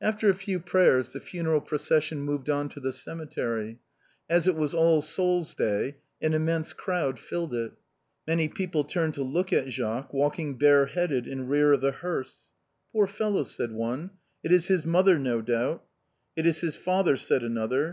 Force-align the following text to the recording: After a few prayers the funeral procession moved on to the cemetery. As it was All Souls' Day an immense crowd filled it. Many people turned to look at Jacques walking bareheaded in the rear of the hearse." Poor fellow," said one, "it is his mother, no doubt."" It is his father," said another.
After 0.00 0.28
a 0.28 0.34
few 0.34 0.58
prayers 0.58 1.12
the 1.12 1.20
funeral 1.20 1.60
procession 1.60 2.20
moved 2.22 2.50
on 2.50 2.68
to 2.70 2.80
the 2.80 2.92
cemetery. 2.92 3.78
As 4.28 4.48
it 4.48 4.56
was 4.56 4.74
All 4.74 5.00
Souls' 5.02 5.54
Day 5.54 5.98
an 6.20 6.34
immense 6.34 6.72
crowd 6.72 7.20
filled 7.20 7.54
it. 7.54 7.70
Many 8.26 8.48
people 8.48 8.82
turned 8.82 9.14
to 9.14 9.22
look 9.22 9.52
at 9.52 9.68
Jacques 9.68 10.12
walking 10.12 10.58
bareheaded 10.58 11.28
in 11.28 11.38
the 11.38 11.44
rear 11.44 11.72
of 11.74 11.80
the 11.80 11.92
hearse." 11.92 12.50
Poor 12.92 13.06
fellow," 13.06 13.44
said 13.44 13.70
one, 13.70 14.10
"it 14.42 14.50
is 14.50 14.66
his 14.66 14.84
mother, 14.84 15.16
no 15.16 15.40
doubt."" 15.40 15.84
It 16.36 16.44
is 16.44 16.60
his 16.60 16.74
father," 16.74 17.16
said 17.16 17.44
another. 17.44 17.90